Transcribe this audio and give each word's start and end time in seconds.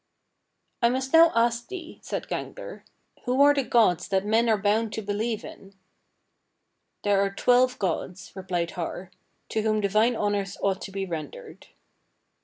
21. 0.79 0.91
"I 0.91 0.95
must 0.97 1.13
now 1.13 1.31
ask 1.35 1.67
thee," 1.67 1.99
said 2.01 2.27
Gangler, 2.27 2.81
"who 3.25 3.39
are 3.43 3.53
the 3.53 3.61
gods 3.63 4.07
that 4.07 4.25
men 4.25 4.49
are 4.49 4.57
bound 4.57 4.91
to 4.93 5.01
believe 5.03 5.45
in?" 5.45 5.75
"There 7.03 7.21
are 7.21 7.29
twelve 7.29 7.77
gods," 7.77 8.31
replied 8.35 8.71
Har, 8.71 9.11
"to 9.49 9.61
whom 9.61 9.79
divine 9.79 10.15
honours 10.15 10.57
ought 10.63 10.81
to 10.81 10.91
be 10.91 11.05
rendered." 11.05 11.67